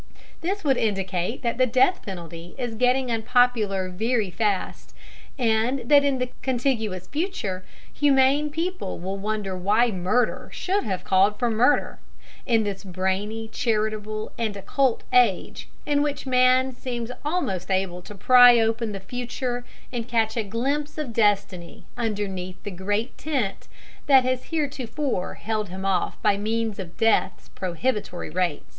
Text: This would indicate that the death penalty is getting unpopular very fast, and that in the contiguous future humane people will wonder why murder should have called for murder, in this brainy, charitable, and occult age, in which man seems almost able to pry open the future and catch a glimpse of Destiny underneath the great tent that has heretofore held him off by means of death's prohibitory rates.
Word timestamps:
This 0.41 0.63
would 0.63 0.77
indicate 0.77 1.43
that 1.43 1.59
the 1.59 1.67
death 1.67 2.01
penalty 2.03 2.55
is 2.57 2.73
getting 2.73 3.11
unpopular 3.11 3.87
very 3.87 4.31
fast, 4.31 4.95
and 5.37 5.81
that 5.87 6.03
in 6.03 6.17
the 6.17 6.31
contiguous 6.41 7.05
future 7.05 7.63
humane 7.93 8.49
people 8.49 8.97
will 8.97 9.19
wonder 9.19 9.55
why 9.55 9.91
murder 9.91 10.49
should 10.51 10.83
have 10.85 11.03
called 11.03 11.37
for 11.37 11.51
murder, 11.51 11.99
in 12.47 12.63
this 12.63 12.83
brainy, 12.83 13.47
charitable, 13.47 14.31
and 14.39 14.57
occult 14.57 15.03
age, 15.13 15.69
in 15.85 16.01
which 16.01 16.25
man 16.25 16.71
seems 16.73 17.11
almost 17.23 17.69
able 17.69 18.01
to 18.01 18.15
pry 18.15 18.57
open 18.57 18.93
the 18.93 18.99
future 18.99 19.63
and 19.91 20.07
catch 20.07 20.35
a 20.35 20.41
glimpse 20.43 20.97
of 20.97 21.13
Destiny 21.13 21.85
underneath 21.95 22.57
the 22.63 22.71
great 22.71 23.15
tent 23.19 23.67
that 24.07 24.23
has 24.23 24.45
heretofore 24.45 25.35
held 25.35 25.69
him 25.69 25.85
off 25.85 26.19
by 26.23 26.37
means 26.37 26.79
of 26.79 26.97
death's 26.97 27.49
prohibitory 27.49 28.31
rates. 28.31 28.65